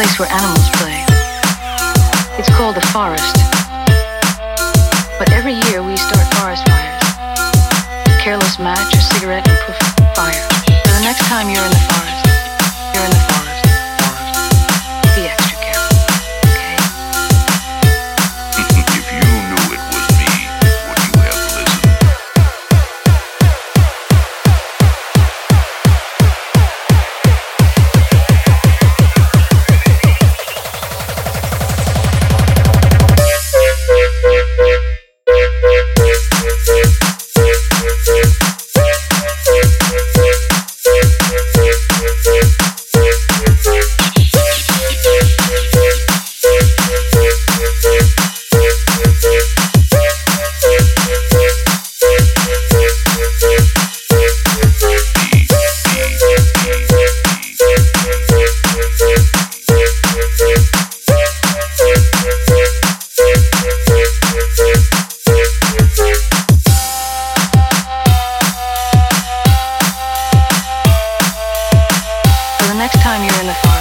[0.00, 1.04] place where animals play.
[2.40, 3.36] It's called the forest.
[5.18, 7.04] But every year we start forest fires.
[8.08, 9.76] A careless match, a cigarette, and poof,
[10.16, 10.48] fire.
[10.86, 12.09] So the next time you're in the forest,
[72.80, 73.79] next time you're in the farm.